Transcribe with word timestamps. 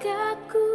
di 0.00 0.10
dekatku 0.10 0.66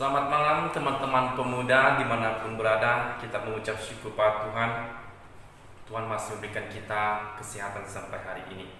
Selamat 0.00 0.32
malam 0.32 0.58
teman-teman 0.72 1.36
pemuda 1.36 2.00
di 2.00 2.08
mana 2.08 2.40
pun 2.40 2.56
berada 2.56 3.20
Kita 3.20 3.36
mengucap 3.44 3.76
syukur 3.76 4.16
pada 4.16 4.48
Tuhan. 4.48 4.70
Tuhan 5.84 6.08
masih 6.08 6.40
memberikan 6.40 6.72
kita 6.72 7.36
kesehatan 7.36 7.84
sampai 7.84 8.16
hari 8.24 8.40
ini. 8.48 8.72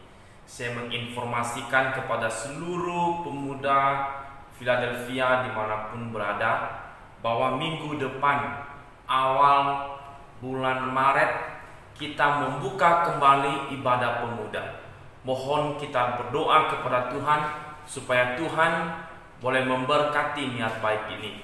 Saya 0.49 0.81
menginformasikan 0.81 1.93
kepada 1.93 2.25
seluruh 2.25 3.21
pemuda 3.21 4.09
Philadelphia 4.57 5.45
di 5.45 5.53
mana 5.53 5.93
pun 5.93 6.09
berada 6.09 6.81
Bahwa 7.21 7.61
minggu 7.61 8.01
depan 8.01 8.65
awal 9.05 9.93
bulan 10.41 10.89
Maret 10.89 11.33
Kita 12.01 12.49
membuka 12.49 13.05
kembali 13.13 13.77
ibadah 13.77 14.25
pemuda. 14.25 14.89
Mohon 15.29 15.77
kita 15.77 16.17
berdoa 16.17 16.73
kepada 16.73 17.13
Tuhan 17.13 17.41
Supaya 17.85 18.41
Tuhan 18.41 18.73
boleh 19.41 19.65
memberkati 19.65 20.57
niat 20.57 20.85
baik 20.85 21.17
ini. 21.19 21.41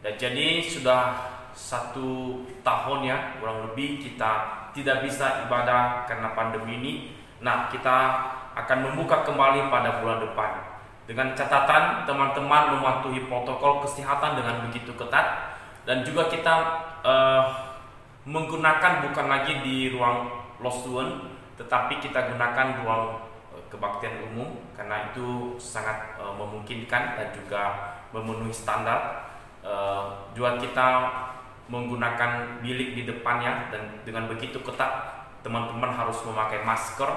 Dan 0.00 0.16
jadi 0.16 0.64
sudah 0.64 1.32
satu 1.54 2.42
tahun 2.66 3.06
ya 3.06 3.16
kurang 3.38 3.70
lebih 3.70 4.02
kita 4.02 4.32
tidak 4.74 5.06
bisa 5.06 5.46
ibadah 5.46 6.08
karena 6.08 6.34
pandemi 6.34 6.80
ini. 6.80 6.92
Nah 7.44 7.70
kita 7.70 7.96
akan 8.58 8.78
membuka 8.90 9.22
kembali 9.22 9.70
pada 9.70 10.02
bulan 10.02 10.18
depan 10.24 10.74
dengan 11.04 11.36
catatan 11.36 12.08
teman-teman 12.08 12.80
mematuhi 12.80 13.28
protokol 13.28 13.84
kesehatan 13.84 14.40
dengan 14.40 14.64
begitu 14.68 14.96
ketat 14.96 15.52
dan 15.84 16.00
juga 16.00 16.32
kita 16.32 16.54
eh, 17.04 17.44
menggunakan 18.24 19.04
bukan 19.04 19.26
lagi 19.28 19.60
di 19.60 19.92
ruang 19.92 20.32
lostuan 20.64 21.28
tetapi 21.60 22.00
kita 22.00 22.32
gunakan 22.32 22.80
ruang 22.82 23.04
kebaktian 23.74 24.30
umum 24.30 24.54
karena 24.78 25.10
itu 25.10 25.58
sangat 25.58 26.14
eh, 26.22 26.34
memungkinkan 26.38 27.18
dan 27.18 27.28
juga 27.34 27.62
memenuhi 28.14 28.54
standar. 28.54 29.26
Eh, 29.66 30.04
juga 30.38 30.54
kita 30.62 30.88
menggunakan 31.66 32.62
bilik 32.62 32.94
di 32.94 33.02
depannya 33.08 33.72
dan 33.74 34.04
dengan 34.06 34.30
begitu 34.30 34.62
ketat 34.62 35.26
teman-teman 35.42 35.90
harus 35.90 36.22
memakai 36.22 36.62
masker. 36.62 37.10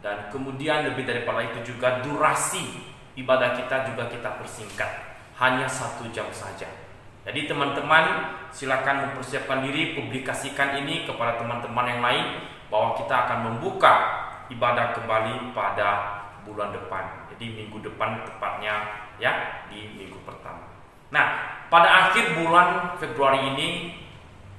Dan 0.00 0.32
kemudian 0.32 0.88
lebih 0.88 1.04
daripada 1.04 1.44
itu 1.44 1.76
juga 1.76 2.00
durasi 2.00 2.88
ibadah 3.20 3.52
kita 3.52 3.92
juga 3.92 4.08
kita 4.08 4.40
persingkat 4.40 4.88
hanya 5.36 5.68
satu 5.68 6.08
jam 6.08 6.24
saja. 6.32 6.68
Jadi 7.20 7.44
teman-teman 7.44 8.32
silakan 8.48 9.12
mempersiapkan 9.12 9.60
diri 9.60 9.92
publikasikan 9.92 10.80
ini 10.80 11.04
kepada 11.04 11.36
teman-teman 11.36 11.84
yang 11.84 12.00
lain 12.00 12.26
bahwa 12.72 12.96
kita 12.96 13.12
akan 13.28 13.38
membuka 13.44 14.19
ibadah 14.50 14.92
kembali 14.98 15.54
pada 15.54 16.20
bulan 16.44 16.74
depan 16.74 17.30
jadi 17.32 17.46
minggu 17.54 17.80
depan 17.80 18.26
tepatnya 18.26 19.06
ya 19.22 19.64
di 19.70 19.94
minggu 19.96 20.20
pertama 20.26 20.66
nah 21.14 21.58
pada 21.70 22.10
akhir 22.10 22.34
bulan 22.34 22.98
Februari 22.98 23.54
ini 23.54 23.68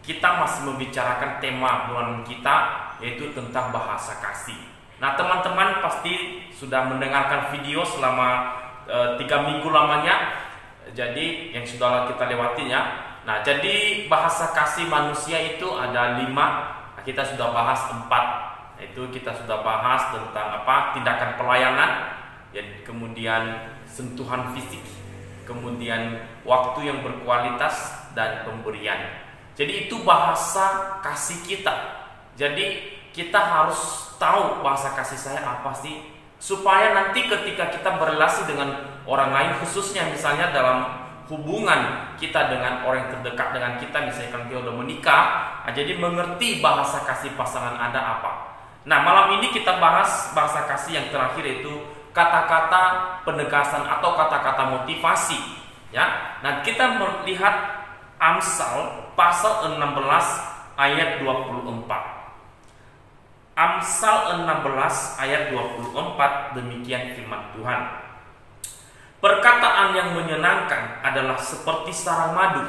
kita 0.01 0.41
masih 0.41 0.65
membicarakan 0.65 1.37
tema 1.37 1.91
bulan 1.91 2.25
kita 2.25 2.55
yaitu 2.97 3.33
tentang 3.33 3.69
bahasa 3.69 4.17
kasih. 4.17 4.57
Nah 4.97 5.13
teman-teman 5.17 5.81
pasti 5.81 6.45
sudah 6.53 6.89
mendengarkan 6.89 7.49
video 7.53 7.85
selama 7.85 8.53
e, 8.85 8.97
tiga 9.21 9.45
minggu 9.45 9.69
lamanya, 9.69 10.45
jadi 10.93 11.53
yang 11.53 11.65
sudah 11.65 12.09
kita 12.09 12.29
lewati 12.29 12.69
ya. 12.69 12.81
Nah 13.25 13.45
jadi 13.45 14.05
bahasa 14.09 14.53
kasih 14.53 14.89
manusia 14.89 15.37
itu 15.37 15.65
ada 15.77 16.21
lima, 16.21 16.47
nah, 16.97 17.01
kita 17.05 17.21
sudah 17.21 17.53
bahas 17.53 17.81
empat. 17.93 18.25
Itu 18.81 19.13
kita 19.13 19.31
sudah 19.37 19.61
bahas 19.61 20.09
tentang 20.09 20.65
apa 20.65 20.97
tindakan 20.97 21.37
pelayanan, 21.37 21.91
ya, 22.49 22.65
kemudian 22.81 23.71
sentuhan 23.85 24.51
fisik, 24.57 24.81
kemudian 25.45 26.25
waktu 26.41 26.89
yang 26.89 27.05
berkualitas 27.05 28.09
dan 28.17 28.41
pemberian. 28.43 29.21
Jadi 29.53 29.85
itu 29.87 30.01
bahasa 30.01 30.97
kasih 31.05 31.39
kita. 31.45 31.75
Jadi 32.33 32.97
kita 33.11 33.37
harus 33.37 34.11
tahu 34.17 34.63
bahasa 34.63 34.95
kasih 34.95 35.19
saya 35.19 35.41
apa 35.43 35.75
sih 35.75 35.99
supaya 36.41 36.97
nanti 36.97 37.29
ketika 37.29 37.69
kita 37.69 38.01
berrelasi 38.01 38.49
dengan 38.49 38.81
orang 39.05 39.29
lain 39.29 39.51
khususnya 39.61 40.09
misalnya 40.09 40.49
dalam 40.49 41.05
hubungan 41.29 42.11
kita 42.17 42.49
dengan 42.49 42.81
orang 42.81 43.07
yang 43.07 43.11
terdekat 43.19 43.47
dengan 43.53 43.73
kita 43.77 43.97
misalnya 44.09 44.29
kalau 44.33 44.45
kita 44.49 44.59
udah 44.65 44.75
menikah 44.75 45.23
nah, 45.63 45.71
jadi 45.71 45.93
mengerti 46.01 46.59
bahasa 46.59 47.05
kasih 47.05 47.37
pasangan 47.37 47.77
Anda 47.77 48.01
apa 48.01 48.31
nah 48.87 49.05
malam 49.05 49.37
ini 49.39 49.53
kita 49.53 49.77
bahas 49.77 50.33
bahasa 50.33 50.65
kasih 50.65 50.97
yang 50.97 51.07
terakhir 51.13 51.45
itu 51.45 51.73
kata-kata 52.11 53.17
penegasan 53.23 53.85
atau 53.85 54.17
kata-kata 54.17 54.81
motivasi 54.81 55.37
ya 55.93 56.37
nah 56.41 56.65
kita 56.65 56.97
melihat 56.97 57.83
Amsal 58.21 59.09
pasal 59.17 59.81
16 59.81 60.77
ayat 60.77 61.21
24 61.25 62.21
Amsal 63.51 64.47
16 64.47 65.21
ayat 65.21 65.53
24 65.53 66.55
demikian 66.57 67.13
firman 67.13 67.51
Tuhan. 67.53 67.81
Perkataan 69.21 69.93
yang 69.93 70.17
menyenangkan 70.17 71.03
adalah 71.05 71.37
seperti 71.37 71.93
sarang 71.93 72.33
madu, 72.33 72.65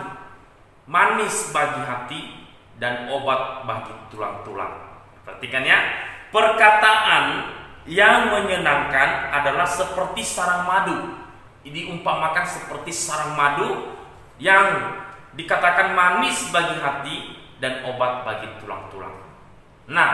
manis 0.85 1.49
bagi 1.49 1.81
hati 1.81 2.21
dan 2.77 3.09
obat 3.09 3.65
bagi 3.65 3.95
tulang-tulang. 4.13 4.92
Perhatikan 5.23 5.63
ya, 5.63 5.79
perkataan 6.35 7.55
yang 7.87 8.31
menyenangkan 8.31 9.31
adalah 9.35 9.67
seperti 9.67 10.23
sarang 10.23 10.67
madu, 10.67 10.99
diumpamakan 11.63 12.47
seperti 12.47 12.91
sarang 12.91 13.39
madu 13.39 13.99
yang 14.43 14.99
dikatakan 15.39 15.95
manis 15.95 16.51
bagi 16.51 16.77
hati 16.83 17.17
dan 17.63 17.87
obat 17.87 18.27
bagi 18.27 18.51
tulang-tulang. 18.59 19.15
Nah, 19.87 20.11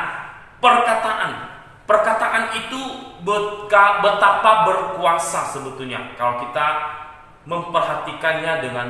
perkataan 0.61 1.59
perkataan 1.89 2.53
itu 2.53 2.81
betapa 3.25 4.69
berkuasa 4.69 5.49
sebetulnya 5.49 6.13
kalau 6.21 6.45
kita 6.45 6.67
memperhatikannya 7.49 8.61
dengan 8.61 8.89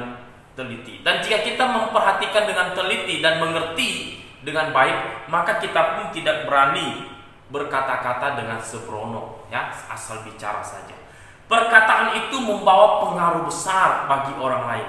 teliti. 0.58 1.06
Dan 1.06 1.22
jika 1.22 1.46
kita 1.46 1.64
memperhatikan 1.70 2.50
dengan 2.50 2.74
teliti 2.74 3.22
dan 3.22 3.38
mengerti 3.38 4.18
dengan 4.48 4.72
baik, 4.72 5.28
maka 5.28 5.60
kita 5.60 6.00
pun 6.00 6.04
tidak 6.16 6.48
berani 6.48 7.04
berkata-kata 7.52 8.40
dengan 8.40 8.56
sembrono, 8.64 9.44
ya, 9.52 9.68
asal 9.92 10.24
bicara 10.24 10.64
saja. 10.64 10.96
Perkataan 11.48 12.16
itu 12.16 12.36
membawa 12.40 13.04
pengaruh 13.04 13.44
besar 13.44 14.08
bagi 14.08 14.32
orang 14.40 14.64
lain. 14.68 14.88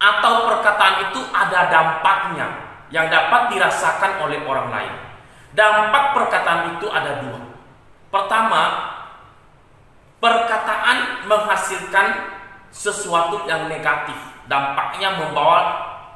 Atau 0.00 0.48
perkataan 0.48 1.08
itu 1.08 1.20
ada 1.32 1.68
dampaknya 1.68 2.48
yang 2.88 3.12
dapat 3.12 3.52
dirasakan 3.52 4.24
oleh 4.24 4.40
orang 4.44 4.68
lain. 4.72 4.94
Dampak 5.52 6.16
perkataan 6.16 6.76
itu 6.76 6.88
ada 6.88 7.20
dua. 7.20 7.40
Pertama, 8.08 8.62
perkataan 10.16 11.28
menghasilkan 11.28 12.06
sesuatu 12.72 13.44
yang 13.44 13.68
negatif. 13.68 14.16
Dampaknya 14.48 15.20
membawa 15.20 15.60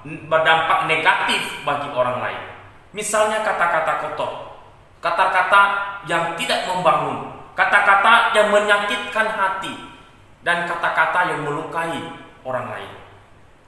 berdampak 0.04 0.88
negatif 0.88 1.60
bagi 1.68 1.88
orang 1.92 2.18
lain. 2.24 2.55
Misalnya 2.96 3.44
kata-kata 3.44 3.92
kotor, 4.08 4.56
kata-kata 5.04 5.62
yang 6.08 6.32
tidak 6.40 6.64
membangun, 6.64 7.28
kata-kata 7.52 8.32
yang 8.32 8.48
menyakitkan 8.48 9.36
hati, 9.36 9.76
dan 10.40 10.64
kata-kata 10.64 11.36
yang 11.36 11.44
melukai 11.44 11.92
orang 12.40 12.72
lain. 12.72 12.92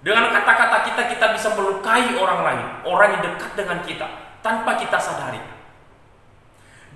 Dengan 0.01 0.33
kata-kata 0.33 0.81
kita, 0.89 1.03
kita 1.13 1.27
bisa 1.37 1.53
melukai 1.53 2.17
orang 2.17 2.41
lain, 2.41 2.67
orang 2.89 3.09
yang 3.21 3.23
dekat 3.29 3.53
dengan 3.53 3.85
kita, 3.85 4.09
tanpa 4.41 4.81
kita 4.81 4.97
sadari. 4.97 5.45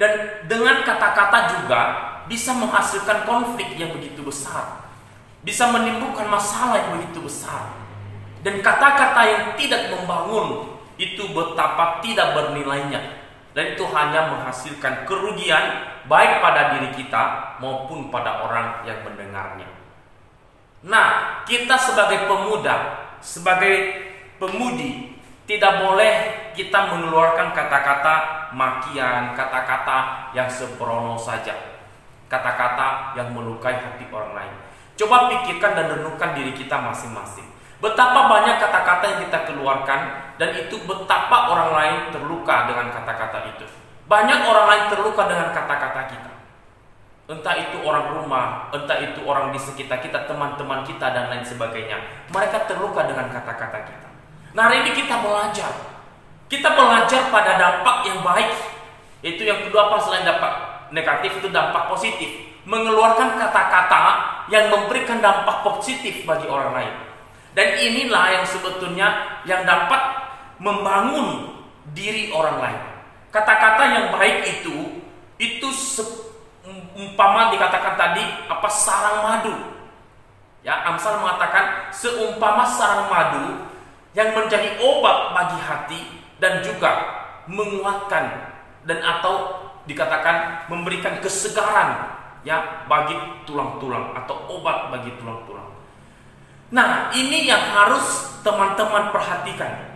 Dan 0.00 0.40
dengan 0.49 0.81
kata-kata 0.88 1.52
juga 1.52 1.81
bisa 2.32 2.56
menghasilkan 2.56 3.28
konflik 3.28 3.76
yang 3.76 3.93
begitu 3.93 4.25
besar. 4.25 4.88
Bisa 5.44 5.69
menimbulkan 5.69 6.32
masalah 6.32 6.81
yang 6.81 6.96
begitu 6.96 7.28
besar. 7.28 7.76
Dan 8.40 8.64
kata-kata 8.64 9.20
yang 9.28 9.43
tidak 9.61 9.93
membangun 9.93 10.72
itu 10.97 11.29
betapa 11.33 12.00
tidak 12.05 12.37
bernilainya. 12.37 13.23
Dan 13.53 13.77
itu 13.77 13.85
hanya 13.93 14.33
menghasilkan 14.33 15.05
kerugian 15.05 15.93
baik 16.09 16.41
pada 16.41 16.73
diri 16.77 16.89
kita 16.97 17.56
maupun 17.61 18.09
pada 18.09 18.49
orang 18.49 18.81
yang 18.89 19.05
mendengarnya. 19.05 19.69
Nah, 20.83 21.41
kita 21.44 21.77
sebagai 21.77 22.25
pemuda, 22.25 23.06
sebagai 23.21 24.03
pemudi 24.41 25.15
tidak 25.44 25.85
boleh 25.85 26.15
kita 26.56 26.97
mengeluarkan 26.97 27.53
kata-kata 27.53 28.15
makian, 28.56 29.37
kata-kata 29.37 30.33
yang 30.33 30.49
sembrono 30.49 31.21
saja. 31.21 31.53
Kata-kata 32.33 33.12
yang 33.21 33.37
melukai 33.37 33.77
hati 33.77 34.09
orang 34.09 34.33
lain. 34.33 34.55
Coba 34.97 35.29
pikirkan 35.29 35.77
dan 35.77 35.87
renungkan 35.99 36.33
diri 36.33 36.56
kita 36.56 36.81
masing-masing. 36.81 37.45
Betapa 37.82 38.31
banyak 38.31 38.62
kata-kata 38.62 39.05
yang 39.11 39.20
kita 39.26 39.38
keluarkan 39.50 40.00
dan 40.38 40.55
itu 40.55 40.79
betapa 40.87 41.50
orang 41.50 41.75
lain 41.75 41.99
terluka 42.14 42.70
dengan 42.70 42.94
kata-kata 42.94 43.50
itu. 43.50 43.67
Banyak 44.06 44.46
orang 44.46 44.67
lain 44.70 44.84
terluka 44.87 45.26
dengan 45.26 45.50
kata-kata 45.50 46.06
kita. 46.06 46.32
Entah 47.26 47.55
itu 47.58 47.82
orang 47.82 48.14
rumah, 48.14 48.70
entah 48.70 49.02
itu 49.02 49.26
orang 49.26 49.50
di 49.50 49.58
sekitar 49.58 49.99
kita, 49.99 50.31
teman-teman 50.31 50.87
kita 50.87 51.11
dan 51.11 51.26
lain 51.26 51.43
sebagainya. 51.43 51.99
Mereka 52.31 52.70
terluka 52.70 53.02
dengan 53.02 53.26
kata-kata 53.34 53.79
kita. 53.82 54.08
Nah 54.55 54.70
hari 54.70 54.87
ini 54.87 55.02
kita 55.02 55.19
belajar. 55.19 55.75
Kita 56.46 56.69
belajar 56.78 57.35
pada 57.35 57.58
dampak 57.58 58.06
yang 58.06 58.23
baik. 58.23 58.50
Itu 59.26 59.43
yang 59.43 59.58
kedua 59.67 59.90
apa 59.90 59.99
selain 59.99 60.23
dampak 60.23 60.87
negatif 60.94 61.43
itu 61.43 61.50
dampak 61.50 61.90
positif. 61.90 62.31
Mengeluarkan 62.62 63.43
kata-kata 63.43 64.02
yang 64.55 64.70
memberikan 64.70 65.19
dampak 65.19 65.67
positif 65.67 66.23
bagi 66.23 66.46
orang 66.46 66.70
lain. 66.78 67.12
Dan 67.52 67.69
inilah 67.76 68.40
yang 68.40 68.46
sebetulnya 68.49 69.08
yang 69.44 69.62
dapat 69.69 70.00
membangun 70.56 71.52
diri 71.93 72.32
orang 72.32 72.58
lain. 72.62 72.82
Kata-kata 73.32 73.82
yang 73.93 74.06
baik 74.16 74.38
itu 74.44 74.76
itu 75.37 75.69
umpama 76.94 77.50
dikatakan 77.50 77.99
tadi 77.99 78.25
apa 78.46 78.69
sarang 78.70 79.19
madu. 79.26 79.54
Ya, 80.62 80.78
Amsal 80.87 81.19
mengatakan 81.19 81.90
seumpama 81.90 82.62
sarang 82.62 83.10
madu 83.10 83.66
yang 84.14 84.31
menjadi 84.31 84.78
obat 84.78 85.34
bagi 85.34 85.58
hati 85.58 86.00
dan 86.38 86.62
juga 86.62 86.90
menguatkan 87.50 88.54
dan 88.87 88.99
atau 89.02 89.58
dikatakan 89.90 90.69
memberikan 90.70 91.19
kesegaran 91.19 92.14
ya 92.46 92.87
bagi 92.87 93.19
tulang-tulang 93.43 94.14
atau 94.14 94.46
obat 94.46 94.94
bagi 94.94 95.10
tulang-tulang. 95.19 95.51
Nah, 96.73 97.13
ini 97.13 97.45
yang 97.45 97.61
harus 97.61 98.33
teman-teman 98.41 99.13
perhatikan. 99.13 99.93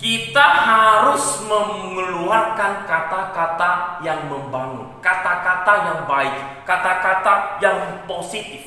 Kita 0.00 0.44
harus 0.44 1.44
mengeluarkan 1.44 2.88
kata-kata 2.88 4.00
yang 4.00 4.28
membangun, 4.32 4.88
kata-kata 5.04 5.72
yang 5.92 6.00
baik, 6.08 6.64
kata-kata 6.64 7.60
yang 7.60 7.76
positif. 8.08 8.64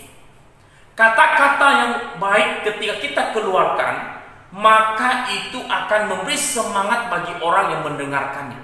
Kata-kata 0.93 1.67
yang 1.73 1.93
baik 2.21 2.69
ketika 2.69 2.95
kita 3.01 3.23
keluarkan 3.33 4.21
maka 4.53 5.25
itu 5.33 5.57
akan 5.65 6.01
memberi 6.13 6.37
semangat 6.37 7.09
bagi 7.09 7.33
orang 7.41 7.73
yang 7.73 7.81
mendengarkannya. 7.81 8.61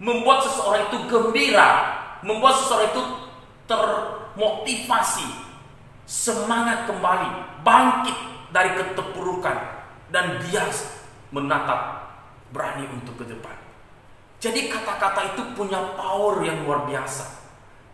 Membuat 0.00 0.48
seseorang 0.48 0.88
itu 0.88 0.98
gembira, 1.04 2.00
membuat 2.24 2.56
seseorang 2.56 2.88
itu 2.96 3.02
termotivasi, 3.68 5.28
semangat 6.08 6.88
kembali, 6.88 7.51
bangkit 7.62 8.18
dari 8.52 8.76
keterpurukan 8.76 9.56
dan 10.12 10.38
dia 10.44 10.68
menatap 11.32 12.12
berani 12.52 12.84
untuk 12.92 13.24
ke 13.24 13.24
depan. 13.24 13.56
Jadi 14.42 14.68
kata-kata 14.68 15.34
itu 15.34 15.42
punya 15.56 15.96
power 15.96 16.42
yang 16.44 16.66
luar 16.66 16.84
biasa. 16.84 17.40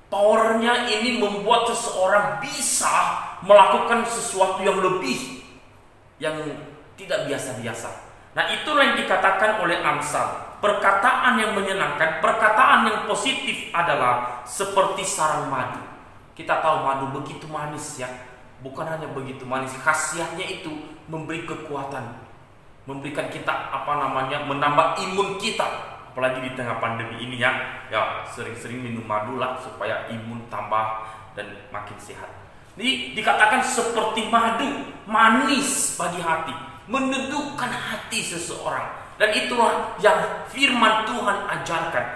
Powernya 0.09 0.89
ini 0.89 1.21
membuat 1.21 1.69
seseorang 1.69 2.41
bisa 2.41 2.91
melakukan 3.45 4.09
sesuatu 4.09 4.65
yang 4.65 4.81
lebih 4.81 5.45
yang 6.17 6.35
tidak 6.99 7.29
biasa-biasa. 7.29 8.09
Nah, 8.33 8.45
itulah 8.51 8.83
yang 8.83 8.97
dikatakan 8.99 9.63
oleh 9.63 9.79
Amsal. 9.85 10.59
Perkataan 10.59 11.39
yang 11.39 11.55
menyenangkan, 11.55 12.19
perkataan 12.19 12.91
yang 12.91 12.99
positif 13.07 13.71
adalah 13.71 14.43
seperti 14.43 15.07
sarang 15.07 15.47
madu. 15.47 15.79
Kita 16.35 16.59
tahu 16.59 16.83
madu 16.83 17.07
begitu 17.23 17.47
manis 17.47 18.03
ya. 18.03 18.11
Bukan 18.59 18.87
hanya 18.87 19.07
begitu 19.15 19.47
manis, 19.47 19.75
khasiatnya 19.79 20.43
itu 20.43 20.71
memberi 21.07 21.47
kekuatan. 21.47 22.27
Memberikan 22.89 23.31
kita 23.31 23.51
apa 23.71 23.93
namanya, 24.01 24.43
menambah 24.49 24.99
imun 25.09 25.39
kita. 25.39 25.67
Apalagi 26.11 26.43
di 26.43 26.51
tengah 26.59 26.83
pandemi 26.83 27.23
ini 27.23 27.39
ya. 27.39 27.53
Ya, 27.93 28.27
sering-sering 28.27 28.83
minum 28.83 29.07
madu 29.07 29.39
lah 29.39 29.61
supaya 29.63 30.11
imun 30.11 30.51
tambah 30.51 31.07
dan 31.39 31.47
makin 31.71 31.95
sehat. 32.03 32.29
Jadi 32.75 33.15
dikatakan 33.15 33.63
seperti 33.63 34.31
madu, 34.31 34.91
manis 35.07 35.95
bagi 35.99 36.19
hati 36.23 36.69
menundukkan 36.89 37.71
hati 37.71 38.25
seseorang. 38.25 38.89
Dan 39.21 39.31
itulah 39.35 39.95
yang 40.01 40.49
firman 40.49 41.05
Tuhan 41.07 41.39
ajarkan. 41.61 42.07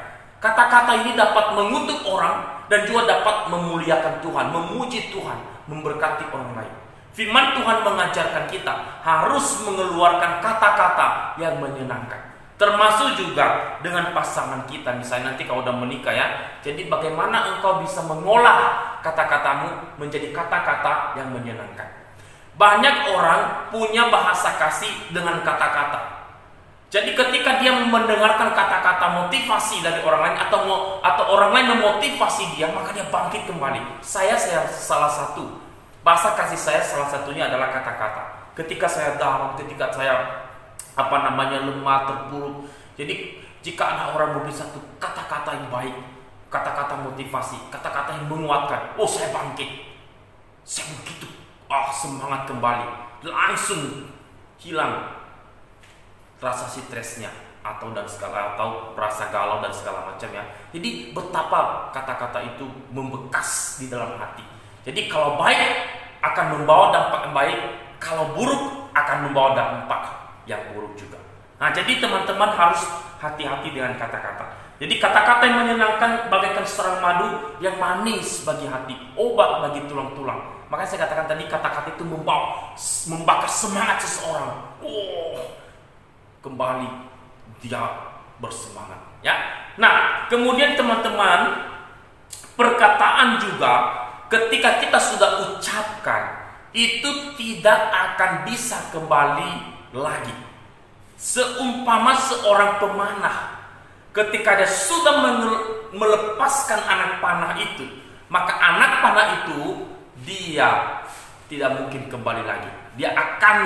Kata-kata 0.42 1.06
ini 1.06 1.14
dapat 1.14 1.54
mengutuk 1.54 2.02
orang 2.08 2.61
dan 2.72 2.88
juga 2.88 3.04
dapat 3.04 3.52
memuliakan 3.52 4.24
Tuhan, 4.24 4.46
memuji 4.48 5.12
Tuhan, 5.12 5.36
memberkati 5.68 6.24
orang 6.32 6.56
lain. 6.56 6.74
Firman 7.12 7.52
Tuhan 7.60 7.84
mengajarkan 7.84 8.48
kita 8.48 9.04
harus 9.04 9.60
mengeluarkan 9.68 10.40
kata-kata 10.40 11.36
yang 11.36 11.60
menyenangkan. 11.60 12.32
Termasuk 12.56 13.20
juga 13.20 13.76
dengan 13.84 14.16
pasangan 14.16 14.64
kita. 14.64 14.96
Misalnya 14.96 15.36
nanti 15.36 15.44
kalau 15.44 15.60
udah 15.60 15.76
menikah 15.76 16.14
ya. 16.16 16.56
Jadi 16.64 16.88
bagaimana 16.88 17.52
engkau 17.52 17.84
bisa 17.84 18.00
mengolah 18.08 18.80
kata-katamu 19.04 20.00
menjadi 20.00 20.32
kata-kata 20.32 21.20
yang 21.20 21.28
menyenangkan. 21.28 21.84
Banyak 22.56 23.12
orang 23.12 23.68
punya 23.68 24.08
bahasa 24.08 24.56
kasih 24.56 25.12
dengan 25.12 25.44
kata-kata. 25.44 26.21
Jadi 26.92 27.16
ketika 27.16 27.56
dia 27.56 27.72
mendengarkan 27.72 28.52
kata-kata 28.52 29.24
motivasi 29.24 29.80
dari 29.80 30.04
orang 30.04 30.28
lain 30.28 30.36
atau 30.44 30.60
atau 31.00 31.24
orang 31.32 31.56
lain 31.56 31.80
memotivasi 31.80 32.52
dia, 32.52 32.68
maka 32.68 32.92
dia 32.92 33.08
bangkit 33.08 33.48
kembali. 33.48 34.04
Saya 34.04 34.36
saya 34.36 34.68
salah 34.68 35.08
satu 35.08 35.56
bahasa 36.04 36.36
kasih 36.36 36.60
saya 36.60 36.84
salah 36.84 37.08
satunya 37.08 37.48
adalah 37.48 37.72
kata-kata. 37.72 38.52
Ketika 38.52 38.84
saya 38.84 39.16
down, 39.16 39.56
ketika 39.56 39.88
saya 39.88 40.44
apa 40.92 41.16
namanya 41.32 41.64
lemah, 41.64 42.04
terpuruk. 42.04 42.68
Jadi 43.00 43.40
jika 43.64 43.96
ada 43.96 44.12
orang 44.12 44.36
memberi 44.36 44.52
satu 44.52 44.76
kata-kata 45.00 45.64
yang 45.64 45.72
baik, 45.72 45.96
kata-kata 46.52 47.08
motivasi, 47.08 47.56
kata-kata 47.72 48.20
yang 48.20 48.28
menguatkan, 48.28 48.92
oh 49.00 49.08
saya 49.08 49.32
bangkit. 49.32 49.96
saya 50.62 50.92
begitu 50.94 51.26
ah 51.72 51.88
semangat 51.88 52.44
kembali, 52.44 52.86
langsung 53.24 54.12
hilang 54.60 55.21
rasa 56.42 56.66
stresnya 56.66 57.30
atau 57.62 57.94
dan 57.94 58.02
segala 58.10 58.58
atau 58.58 58.90
rasa 58.98 59.30
galau 59.30 59.62
dan 59.62 59.70
segala 59.70 60.10
macam 60.10 60.28
ya. 60.34 60.42
Jadi 60.74 61.14
betapa 61.14 61.88
kata-kata 61.94 62.42
itu 62.42 62.66
membekas 62.90 63.78
di 63.78 63.86
dalam 63.86 64.18
hati. 64.18 64.42
Jadi 64.82 65.06
kalau 65.06 65.38
baik 65.38 65.62
akan 66.18 66.46
membawa 66.58 66.90
dampak 66.90 67.30
yang 67.30 67.34
baik, 67.34 67.58
kalau 68.02 68.34
buruk 68.34 68.90
akan 68.90 69.30
membawa 69.30 69.54
dampak 69.54 70.02
yang 70.50 70.58
buruk 70.74 70.98
juga. 70.98 71.22
Nah, 71.62 71.70
jadi 71.70 72.02
teman-teman 72.02 72.50
harus 72.50 72.82
hati-hati 73.22 73.70
dengan 73.70 73.94
kata-kata. 73.94 74.74
Jadi 74.82 74.98
kata-kata 74.98 75.46
yang 75.46 75.62
menyenangkan 75.62 76.26
bagaikan 76.26 76.66
serang 76.66 76.98
madu 76.98 77.54
yang 77.62 77.78
manis 77.78 78.42
bagi 78.42 78.66
hati, 78.66 78.98
obat 79.14 79.62
bagi 79.62 79.86
tulang-tulang. 79.86 80.66
Makanya 80.66 80.88
saya 80.90 81.00
katakan 81.06 81.30
tadi 81.30 81.46
kata-kata 81.46 81.94
itu 81.94 82.02
membawa 82.02 82.74
membakar 83.06 83.46
semangat 83.46 84.02
seseorang. 84.02 84.74
Oh, 84.82 85.61
kembali 86.42 86.90
dia 87.62 87.80
bersemangat 88.42 88.98
ya. 89.22 89.34
Nah, 89.78 90.26
kemudian 90.28 90.76
teman-teman 90.76 91.70
perkataan 92.58 93.40
juga 93.40 93.72
ketika 94.28 94.82
kita 94.82 94.98
sudah 95.00 95.30
ucapkan 95.54 96.42
itu 96.72 97.36
tidak 97.38 97.80
akan 97.92 98.48
bisa 98.48 98.76
kembali 98.92 99.52
lagi. 99.96 100.34
Seumpama 101.16 102.18
seorang 102.18 102.82
pemanah 102.82 103.62
ketika 104.10 104.58
dia 104.58 104.68
sudah 104.68 105.22
melepaskan 105.94 106.80
anak 106.82 107.22
panah 107.22 107.54
itu, 107.60 107.86
maka 108.26 108.58
anak 108.58 109.04
panah 109.04 109.26
itu 109.44 109.86
dia 110.26 111.00
tidak 111.46 111.70
mungkin 111.78 112.08
kembali 112.10 112.42
lagi. 112.42 112.70
Dia 112.98 113.12
akan 113.14 113.58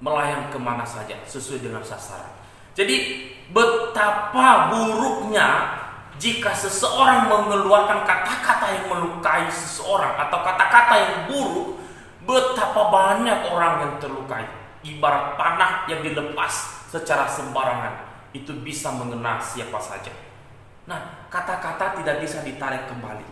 melayang 0.00 0.52
ke 0.52 0.58
mana 0.60 0.84
saja 0.84 1.16
sesuai 1.24 1.64
dengan 1.64 1.80
sasaran. 1.80 2.32
Jadi 2.76 3.28
betapa 3.48 4.68
buruknya 4.68 5.48
jika 6.16 6.52
seseorang 6.52 7.28
mengeluarkan 7.28 8.04
kata-kata 8.04 8.66
yang 8.72 8.86
melukai 8.92 9.48
seseorang 9.52 10.16
atau 10.28 10.38
kata-kata 10.40 10.94
yang 10.96 11.14
buruk, 11.28 11.80
betapa 12.24 12.88
banyak 12.88 13.38
orang 13.52 13.74
yang 13.84 13.92
terlukai. 14.00 14.44
Ibarat 14.86 15.34
panah 15.34 15.88
yang 15.90 16.00
dilepas 16.04 16.86
secara 16.88 17.26
sembarangan 17.26 18.06
itu 18.32 18.54
bisa 18.62 18.92
mengena 18.94 19.40
siapa 19.40 19.80
saja. 19.80 20.12
Nah, 20.86 21.26
kata-kata 21.26 21.98
tidak 22.00 22.22
bisa 22.22 22.44
ditarik 22.46 22.86
kembali. 22.86 23.26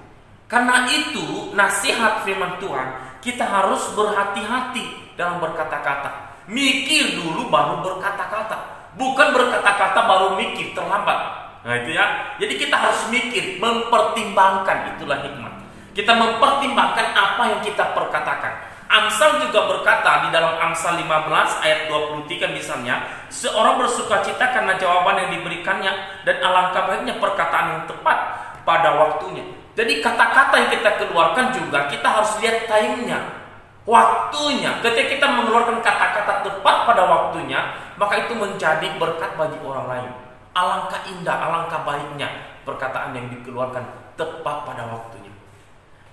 Karena 0.51 0.85
itu, 0.91 1.55
nasihat 1.55 2.27
firman 2.27 2.59
Tuhan, 2.59 3.19
kita 3.23 3.47
harus 3.47 3.95
berhati-hati 3.95 5.17
dalam 5.17 5.39
berkata-kata. 5.41 6.34
Mikir 6.45 7.17
dulu 7.17 7.49
baru 7.49 7.81
berkata-kata. 7.81 8.91
Bukan 8.95 9.33
berkata-kata 9.33 10.01
baru 10.07 10.29
mikir 10.39 10.77
terlambat. 10.77 11.19
Nah 11.65 11.75
itu 11.81 11.97
ya. 11.97 12.37
Jadi 12.37 12.55
kita 12.61 12.77
harus 12.77 13.09
mikir, 13.09 13.57
mempertimbangkan 13.59 14.95
itulah 14.95 15.25
hikmat. 15.25 15.53
Kita 15.97 16.13
mempertimbangkan 16.13 17.17
apa 17.17 17.43
yang 17.49 17.61
kita 17.65 17.97
perkatakan. 17.97 18.77
Amsal 18.85 19.43
juga 19.43 19.67
berkata 19.67 20.29
di 20.29 20.29
dalam 20.31 20.61
Amsal 20.61 21.01
15 21.01 21.65
ayat 21.65 21.89
23 21.89 22.55
misalnya, 22.55 23.27
seorang 23.33 23.81
bersuka 23.81 24.21
cita 24.23 24.53
karena 24.53 24.77
jawaban 24.77 25.25
yang 25.25 25.31
diberikannya 25.41 26.23
dan 26.23 26.37
alangkah 26.45 26.87
baiknya 26.87 27.19
perkataan 27.19 27.67
yang 27.75 27.83
tepat 27.91 28.19
pada 28.63 28.95
waktunya. 29.01 29.43
Jadi 29.75 29.99
kata-kata 29.99 30.55
yang 30.55 30.71
kita 30.71 30.91
keluarkan 31.03 31.51
juga 31.51 31.91
kita 31.91 32.07
harus 32.07 32.39
lihat 32.39 32.71
timenya 32.71 33.44
waktunya. 33.85 34.81
Ketika 34.81 35.09
kita 35.17 35.27
mengeluarkan 35.29 35.81
kata-kata 35.85 36.45
tepat 36.45 36.77
pada 36.89 37.03
waktunya, 37.05 37.61
maka 38.01 38.29
itu 38.29 38.33
menjadi 38.37 38.97
berkat 38.97 39.37
bagi 39.37 39.61
orang 39.61 39.87
lain. 39.89 40.11
Alangkah 40.57 41.03
indah, 41.09 41.37
alangkah 41.37 41.81
baiknya 41.85 42.29
perkataan 42.65 43.13
yang 43.13 43.29
dikeluarkan 43.29 43.85
tepat 44.17 44.57
pada 44.65 44.89
waktunya. 44.89 45.33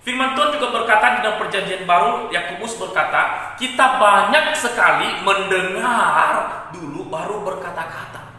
Firman 0.02 0.34
Tuhan 0.34 0.58
juga 0.58 0.82
berkata 0.82 1.14
di 1.14 1.20
dalam 1.22 1.38
perjanjian 1.38 1.86
baru, 1.86 2.34
Yakobus 2.34 2.74
berkata, 2.82 3.54
kita 3.62 4.02
banyak 4.02 4.58
sekali 4.58 5.22
mendengar 5.22 6.66
dulu 6.74 7.06
baru 7.06 7.46
berkata-kata. 7.46 8.34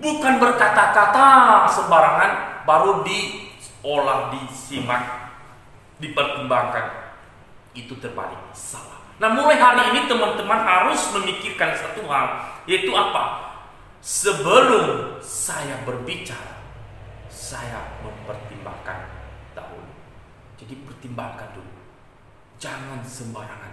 Bukan 0.00 0.40
berkata-kata 0.40 1.26
sembarangan, 1.68 2.64
baru 2.64 3.04
diolah, 3.04 4.32
disimak, 4.32 5.28
dipertimbangkan 6.00 7.03
itu 7.74 7.98
terbalik 7.98 8.38
salah. 8.54 9.02
Nah 9.18 9.30
mulai 9.30 9.58
hari 9.58 9.94
ini 9.94 10.10
teman-teman 10.10 10.58
harus 10.62 10.98
memikirkan 11.14 11.74
satu 11.74 12.06
hal 12.06 12.58
yaitu 12.66 12.90
apa? 12.94 13.54
Sebelum 14.04 15.16
saya 15.22 15.80
berbicara, 15.86 16.60
saya 17.30 17.98
mempertimbangkan 18.04 19.08
dahulu. 19.56 19.90
Jadi 20.60 20.76
pertimbangkan 20.84 21.56
dulu, 21.56 21.72
jangan 22.60 23.00
sembarangan. 23.00 23.72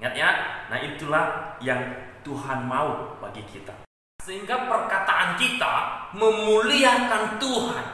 Ingat 0.00 0.14
ya, 0.16 0.30
nah 0.72 0.78
itulah 0.80 1.26
yang 1.60 1.80
Tuhan 2.24 2.64
mau 2.64 3.20
bagi 3.20 3.44
kita. 3.52 3.84
Sehingga 4.24 4.64
perkataan 4.64 5.36
kita 5.36 6.08
memuliakan 6.16 7.36
Tuhan 7.36 7.86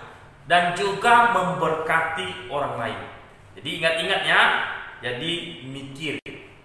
dan 0.47 0.71
juga 0.79 1.35
memberkati 1.35 2.47
orang 2.47 2.79
lain. 2.79 3.01
Jadi 3.59 3.69
ingat-ingat 3.83 4.23
ya, 4.23 4.41
jadi 5.05 5.33
mikir 5.69 6.17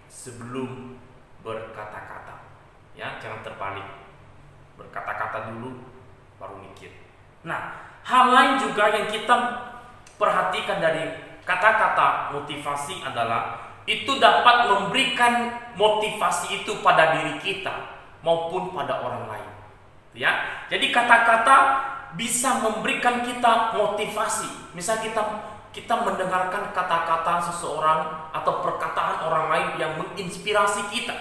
sebelum 0.07 0.95
berkata-kata. 1.43 2.45
Ya, 2.95 3.17
jangan 3.19 3.43
terbalik. 3.43 3.87
Berkata-kata 4.77 5.51
dulu 5.51 5.81
baru 6.37 6.61
mikir. 6.61 6.91
Nah, 7.43 7.75
hal 8.05 8.25
lain 8.31 8.53
juga 8.61 8.91
yang 8.93 9.07
kita 9.09 9.35
perhatikan 10.15 10.77
dari 10.77 11.09
kata-kata 11.41 12.37
motivasi 12.37 13.01
adalah 13.01 13.71
itu 13.89 14.21
dapat 14.21 14.69
memberikan 14.69 15.57
motivasi 15.73 16.61
itu 16.61 16.77
pada 16.85 17.17
diri 17.17 17.41
kita 17.41 17.97
maupun 18.21 18.69
pada 18.71 19.01
orang 19.01 19.25
lain. 19.25 19.51
Ya. 20.13 20.63
Jadi 20.69 20.93
kata-kata 20.93 21.57
bisa 22.13 22.61
memberikan 22.61 23.25
kita 23.25 23.73
motivasi. 23.73 24.75
Misal 24.77 25.01
kita 25.01 25.50
kita 25.71 26.03
mendengarkan 26.03 26.75
kata-kata 26.75 27.39
seseorang 27.51 28.31
atau 28.35 28.59
perkataan 28.59 29.23
orang 29.23 29.45
lain 29.47 29.69
yang 29.79 29.91
menginspirasi 29.95 30.91
kita. 30.91 31.15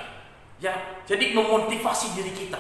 Ya, 0.61 0.75
jadi 1.07 1.33
memotivasi 1.33 2.19
diri 2.19 2.35
kita. 2.35 2.59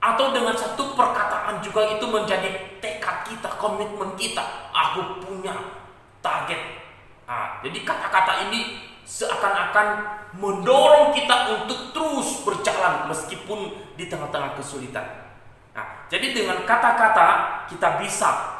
Atau 0.00 0.36
dengan 0.36 0.52
satu 0.56 0.96
perkataan 0.96 1.64
juga 1.64 1.96
itu 1.96 2.04
menjadi 2.08 2.80
tekad 2.80 3.24
kita, 3.28 3.48
komitmen 3.56 4.16
kita. 4.16 4.42
Aku 4.72 5.22
punya 5.22 5.54
target. 6.20 6.60
Nah, 7.24 7.60
jadi 7.64 7.78
kata-kata 7.84 8.48
ini 8.48 8.80
seakan-akan 9.04 9.88
mendorong 10.40 11.12
kita 11.12 11.60
untuk 11.60 11.92
terus 11.92 12.42
berjalan 12.42 13.08
meskipun 13.12 13.76
di 13.94 14.08
tengah-tengah 14.08 14.56
kesulitan. 14.56 15.04
Nah, 15.76 16.08
jadi 16.08 16.32
dengan 16.32 16.64
kata-kata 16.64 17.28
kita 17.68 18.00
bisa 18.00 18.53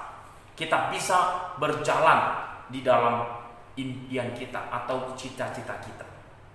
kita 0.55 0.91
bisa 0.95 1.51
berjalan 1.59 2.47
di 2.71 2.81
dalam 2.81 3.27
impian 3.75 4.31
kita 4.35 4.71
atau 4.71 5.13
cita-cita 5.19 5.75
kita. 5.83 6.07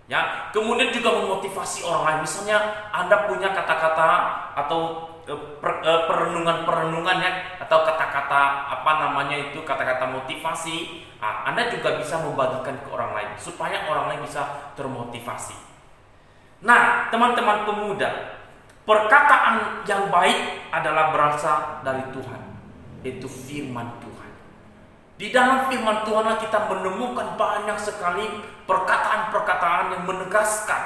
Ya, 0.09 0.49
kemudian 0.49 0.89
juga 0.89 1.13
memotivasi 1.21 1.85
orang 1.85 2.03
lain. 2.07 2.19
Misalnya 2.25 2.57
Anda 2.89 3.29
punya 3.29 3.53
kata-kata 3.53 4.09
atau 4.57 5.05
e, 5.29 5.33
e, 5.61 5.93
perenungan-perenungan 6.09 7.17
ya 7.21 7.31
atau 7.61 7.85
kata-kata 7.85 8.73
apa 8.73 8.91
namanya 9.05 9.37
itu 9.37 9.61
kata-kata 9.61 10.09
motivasi. 10.09 11.05
Nah, 11.21 11.45
Anda 11.45 11.69
juga 11.69 12.01
bisa 12.01 12.17
membagikan 12.25 12.81
ke 12.81 12.89
orang 12.89 13.13
lain 13.13 13.29
supaya 13.37 13.85
orang 13.85 14.09
lain 14.09 14.25
bisa 14.25 14.73
termotivasi. 14.73 15.53
Nah, 16.65 17.13
teman-teman 17.13 17.69
pemuda, 17.69 18.09
perkataan 18.89 19.85
yang 19.85 20.09
baik 20.09 20.73
adalah 20.73 21.13
berasal 21.13 21.85
dari 21.85 22.01
Tuhan 22.09 22.48
itu 23.03 23.27
firman 23.27 23.99
Tuhan. 24.03 24.31
Di 25.19 25.35
dalam 25.35 25.67
firman 25.67 26.07
Tuhan 26.07 26.39
kita 26.39 26.71
menemukan 26.71 27.35
banyak 27.35 27.75
sekali 27.75 28.23
perkataan-perkataan 28.63 29.91
yang 29.91 30.03
menegaskan 30.07 30.81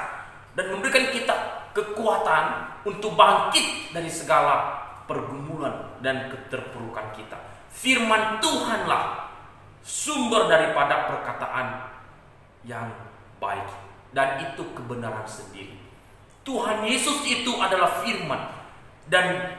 dan 0.58 0.74
memberikan 0.74 1.06
kita 1.14 1.34
kekuatan 1.70 2.74
untuk 2.86 3.14
bangkit 3.14 3.94
dari 3.94 4.10
segala 4.10 4.82
pergumulan 5.06 5.98
dan 6.02 6.30
keterpurukan 6.30 7.14
kita. 7.14 7.38
Firman 7.70 8.42
Tuhanlah 8.42 9.30
sumber 9.82 10.50
daripada 10.50 11.10
perkataan 11.10 11.94
yang 12.64 12.90
baik 13.38 13.68
dan 14.14 14.40
itu 14.50 14.62
kebenaran 14.72 15.26
sendiri. 15.26 15.76
Tuhan 16.46 16.86
Yesus 16.86 17.22
itu 17.26 17.54
adalah 17.58 18.02
firman 18.04 18.50
dan 19.10 19.58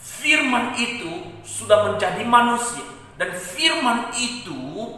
Firman 0.00 0.80
itu 0.80 1.28
sudah 1.44 1.92
menjadi 1.92 2.24
manusia 2.24 2.84
dan 3.20 3.36
firman 3.36 4.08
itu 4.16 4.96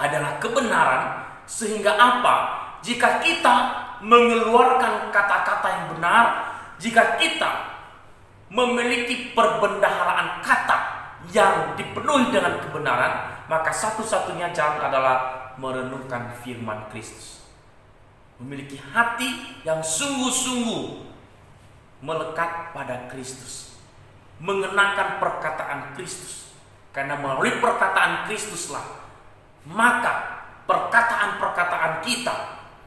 adalah 0.00 0.40
kebenaran 0.40 1.28
sehingga 1.44 1.92
apa? 1.92 2.34
Jika 2.80 3.20
kita 3.20 3.56
mengeluarkan 4.00 5.12
kata-kata 5.12 5.68
yang 5.68 5.86
benar, 5.92 6.24
jika 6.80 7.20
kita 7.20 7.50
memiliki 8.48 9.36
perbendaharaan 9.36 10.40
kata 10.40 10.78
yang 11.34 11.76
dipenuhi 11.76 12.32
dengan 12.32 12.62
kebenaran, 12.64 13.44
maka 13.50 13.68
satu-satunya 13.74 14.54
jalan 14.56 14.80
adalah 14.88 15.16
merenungkan 15.60 16.32
firman 16.40 16.88
Kristus. 16.88 17.44
Memiliki 18.38 18.78
hati 18.78 19.60
yang 19.66 19.82
sungguh-sungguh 19.82 21.10
melekat 22.00 22.70
pada 22.70 23.10
Kristus. 23.10 23.67
Mengenakan 24.38 25.18
perkataan 25.18 25.94
Kristus. 25.98 26.54
Karena 26.94 27.18
melalui 27.18 27.58
perkataan 27.62 28.26
Kristuslah 28.26 28.98
maka 29.68 30.44
perkataan-perkataan 30.64 32.00
kita 32.00 32.36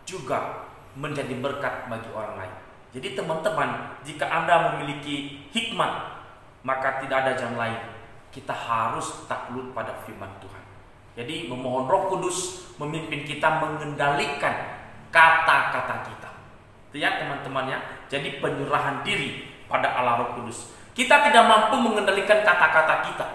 juga 0.08 0.70
menjadi 0.98 1.38
berkat 1.38 1.90
bagi 1.92 2.10
orang 2.16 2.36
lain. 2.42 2.56
Jadi 2.92 3.16
teman-teman, 3.16 4.02
jika 4.04 4.28
Anda 4.28 4.76
memiliki 4.76 5.48
hikmat, 5.56 5.92
maka 6.66 7.00
tidak 7.00 7.18
ada 7.24 7.32
jalan 7.38 7.58
lain. 7.58 7.80
Kita 8.32 8.52
harus 8.52 9.28
takluk 9.28 9.72
pada 9.72 9.96
firman 10.04 10.32
Tuhan. 10.40 10.64
Jadi 11.16 11.52
memohon 11.52 11.88
Roh 11.88 12.08
Kudus 12.08 12.72
memimpin 12.80 13.28
kita 13.28 13.60
mengendalikan 13.60 14.56
kata-kata 15.12 16.08
kita. 16.08 16.30
Ya 16.96 17.20
teman-teman 17.20 17.72
ya. 17.72 17.80
Jadi 18.12 18.40
penyerahan 18.44 19.04
diri 19.04 19.48
pada 19.68 19.96
Allah 19.96 20.28
Roh 20.28 20.32
Kudus. 20.40 20.72
Kita 20.92 21.24
tidak 21.32 21.44
mampu 21.48 21.80
mengendalikan 21.80 22.44
kata-kata 22.44 22.96
kita. 23.08 23.28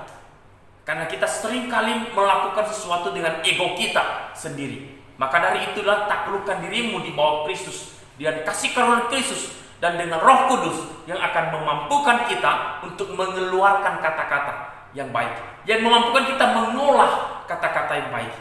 Karena 0.87 1.09
kita 1.11 1.27
sering 1.27 1.67
kali 1.67 2.15
melakukan 2.15 2.69
sesuatu 2.71 3.11
dengan 3.11 3.43
ego 3.43 3.75
kita 3.75 4.31
sendiri. 4.37 4.97
Maka 5.17 5.41
dari 5.41 5.73
itulah 5.73 6.05
taklukkan 6.07 6.63
dirimu 6.63 7.03
di 7.03 7.17
bawah 7.17 7.49
Kristus. 7.49 7.97
Dan 8.21 8.45
kasih 8.45 8.73
karunia 8.73 9.09
Kristus 9.09 9.57
dan 9.77 10.01
dengan 10.01 10.21
Roh 10.21 10.49
Kudus 10.49 10.79
yang 11.05 11.21
akan 11.21 11.53
memampukan 11.53 12.29
kita 12.29 12.81
untuk 12.85 13.13
mengeluarkan 13.13 14.01
kata-kata 14.01 14.55
yang 14.97 15.13
baik. 15.13 15.65
Yang 15.69 15.81
memampukan 15.85 16.25
kita 16.33 16.45
mengolah 16.55 17.45
kata-kata 17.45 17.93
yang 17.97 18.11
baik. 18.13 18.35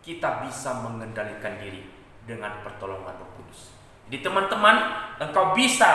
Kita 0.00 0.44
bisa 0.44 0.80
mengendalikan 0.80 1.60
diri 1.60 1.84
dengan 2.24 2.60
pertolongan 2.64 3.16
Roh 3.16 3.30
Kudus. 3.40 3.72
Jadi 4.08 4.26
teman-teman, 4.26 4.76
engkau 5.22 5.54
bisa 5.54 5.88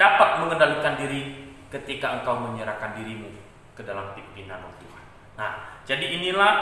dapat 0.00 0.40
mengendalikan 0.40 0.96
diri 0.96 1.52
ketika 1.68 2.16
engkau 2.20 2.40
menyerahkan 2.40 2.96
dirimu 2.96 3.28
ke 3.76 3.84
dalam 3.84 4.16
pimpinan 4.16 4.64
Tuhan. 4.80 5.04
Nah, 5.36 5.84
jadi 5.84 6.16
inilah 6.16 6.52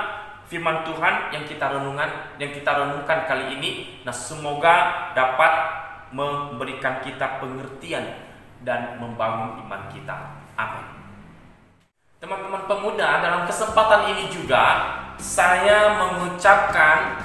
firman 0.51 0.83
Tuhan 0.83 1.31
yang 1.31 1.47
kita 1.47 1.71
renungan, 1.79 2.35
yang 2.43 2.51
kita 2.51 2.67
renungkan 2.75 3.31
kali 3.31 3.55
ini. 3.55 4.03
Nah, 4.03 4.11
semoga 4.11 5.15
dapat 5.15 5.53
memberikan 6.11 6.99
kita 6.99 7.39
pengertian 7.39 8.27
dan 8.67 8.99
membangun 8.99 9.63
iman 9.63 9.87
kita. 9.87 10.43
Amin. 10.59 10.99
Teman-teman 12.19 12.67
pemuda, 12.67 13.23
dalam 13.23 13.47
kesempatan 13.47 14.11
ini 14.11 14.27
juga 14.27 14.99
saya 15.23 15.95
mengucapkan 15.95 17.23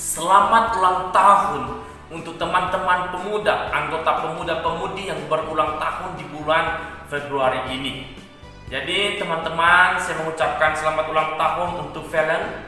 selamat 0.00 0.64
ulang 0.80 1.00
tahun 1.12 1.62
untuk 2.06 2.38
teman-teman 2.38 3.10
pemuda, 3.10 3.70
anggota 3.74 4.22
pemuda-pemudi 4.22 5.10
yang 5.10 5.20
berulang 5.26 5.78
tahun 5.82 6.14
di 6.14 6.24
bulan 6.30 6.64
Februari 7.10 7.66
ini. 7.74 8.14
Jadi 8.66 9.18
teman-teman 9.18 9.98
saya 9.98 10.22
mengucapkan 10.22 10.74
selamat 10.74 11.06
ulang 11.10 11.30
tahun 11.38 11.70
untuk 11.86 12.06
Valen, 12.10 12.66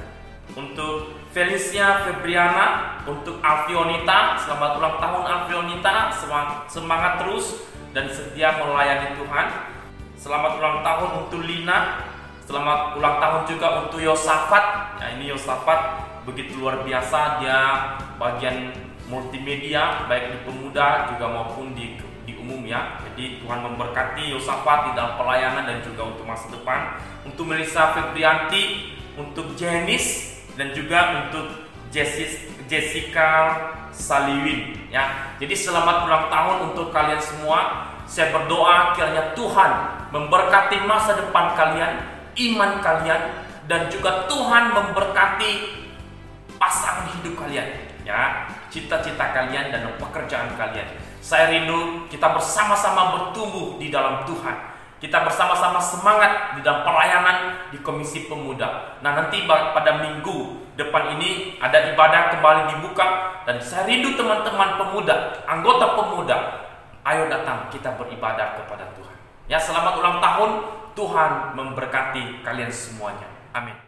untuk 0.54 1.18
Felicia 1.34 2.06
Febriana, 2.06 2.98
untuk 3.06 3.38
Alfionita, 3.42 4.38
selamat 4.42 4.78
ulang 4.78 4.96
tahun 5.02 5.22
Alfionita, 5.26 5.94
semangat, 6.70 7.12
terus 7.22 7.66
dan 7.94 8.10
setia 8.10 8.58
melayani 8.58 9.18
Tuhan. 9.18 9.46
Selamat 10.18 10.58
ulang 10.58 10.82
tahun 10.82 11.10
untuk 11.26 11.46
Lina, 11.46 12.10
selamat 12.42 12.98
ulang 12.98 13.16
tahun 13.22 13.42
juga 13.46 13.66
untuk 13.86 14.02
Yosafat. 14.02 14.98
Ya 14.98 15.14
ini 15.14 15.30
Yosafat 15.30 16.10
begitu 16.26 16.58
luar 16.58 16.82
biasa 16.82 17.38
dia 17.38 17.58
bagian 18.18 18.74
multimedia 19.08 20.04
baik 20.04 20.36
di 20.36 20.38
pemuda 20.44 21.10
juga 21.12 21.26
maupun 21.32 21.72
di 21.72 21.96
umum 22.38 22.64
ya. 22.64 23.00
Jadi 23.04 23.42
Tuhan 23.44 23.60
memberkati 23.60 24.32
Yosafat 24.32 24.88
di 24.88 24.90
dalam 24.96 25.20
pelayanan 25.20 25.64
dan 25.68 25.84
juga 25.84 26.12
untuk 26.12 26.24
masa 26.24 26.48
depan. 26.48 26.96
Untuk 27.24 27.44
Melissa 27.44 27.92
Febrianti, 27.92 28.94
untuk 29.18 29.52
Jenis 29.58 30.38
dan 30.56 30.72
juga 30.72 31.28
untuk 31.28 31.68
Jessica 32.68 33.28
Saliwin 33.92 34.88
ya. 34.92 35.34
Jadi 35.40 35.52
selamat 35.56 36.04
ulang 36.08 36.28
tahun 36.28 36.56
untuk 36.72 36.92
kalian 36.92 37.20
semua. 37.20 37.90
Saya 38.08 38.32
berdoa 38.32 38.96
kiranya 38.96 39.36
Tuhan 39.36 39.70
memberkati 40.08 40.88
masa 40.88 41.20
depan 41.20 41.52
kalian, 41.52 42.00
iman 42.32 42.80
kalian 42.80 43.20
dan 43.68 43.92
juga 43.92 44.24
Tuhan 44.24 44.72
memberkati 44.72 45.52
pasangan 46.56 47.04
hidup 47.20 47.36
kalian 47.36 47.68
ya, 48.08 48.48
cita-cita 48.68 49.34
kalian 49.34 49.72
dan 49.72 49.84
pekerjaan 49.96 50.54
kalian. 50.56 50.88
Saya 51.18 51.50
rindu 51.52 52.08
kita 52.08 52.32
bersama-sama 52.32 53.16
bertumbuh 53.16 53.76
di 53.76 53.92
dalam 53.92 54.24
Tuhan. 54.24 54.78
Kita 54.98 55.22
bersama-sama 55.22 55.78
semangat 55.78 56.58
di 56.58 56.60
dalam 56.66 56.82
pelayanan 56.82 57.70
di 57.70 57.78
Komisi 57.82 58.26
Pemuda. 58.26 58.98
Nah, 58.98 59.14
nanti 59.14 59.46
pada 59.46 60.02
minggu 60.02 60.66
depan 60.74 61.14
ini 61.18 61.58
ada 61.62 61.94
ibadah 61.94 62.34
kembali 62.34 62.74
dibuka 62.74 63.06
dan 63.46 63.62
saya 63.62 63.86
rindu 63.86 64.18
teman-teman 64.18 64.78
pemuda, 64.78 65.42
anggota 65.46 65.94
pemuda, 65.98 66.36
ayo 67.06 67.30
datang 67.30 67.70
kita 67.70 67.94
beribadah 67.94 68.58
kepada 68.58 68.90
Tuhan. 68.94 69.16
Ya, 69.48 69.58
selamat 69.58 69.96
ulang 69.98 70.18
tahun. 70.20 70.50
Tuhan 70.98 71.54
memberkati 71.54 72.42
kalian 72.42 72.74
semuanya. 72.74 73.30
Amin. 73.54 73.87